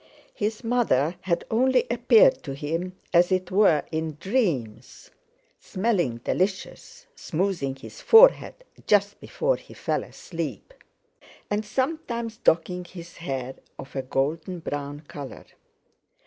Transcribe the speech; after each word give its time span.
His 0.33 0.63
mother 0.63 1.17
had 1.21 1.45
only 1.51 1.85
appeared 1.91 2.41
to 2.41 2.55
him, 2.55 2.97
as 3.13 3.31
it 3.31 3.51
were 3.51 3.83
in 3.91 4.17
dreams, 4.19 5.11
smelling 5.59 6.17
delicious, 6.23 7.05
smoothing 7.15 7.75
his 7.75 8.01
forehead 8.01 8.55
just 8.87 9.19
before 9.19 9.57
he 9.57 9.75
fell 9.75 10.03
asleep, 10.03 10.73
and 11.51 11.63
sometimes 11.63 12.37
docking 12.37 12.83
his 12.83 13.17
hair, 13.17 13.53
of 13.77 13.95
a 13.95 14.01
golden 14.01 14.57
brown 14.57 15.01
colour. 15.01 15.45